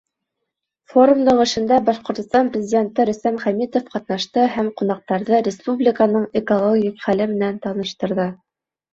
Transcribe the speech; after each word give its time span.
Форумдың 0.91 1.39
эшендә 1.41 1.75
Башҡортостан 1.89 2.47
Президенты 2.55 3.03
Рөстәм 3.09 3.35
Хәмитов 3.43 3.91
ҡатнашты 3.95 4.45
һәм 4.53 4.71
ҡунаҡтарҙы 4.81 5.41
республиканың 5.49 6.25
экологик 6.41 7.05
хәле 7.09 7.29
менән 7.35 7.61
таныштырҙы. 7.67 8.27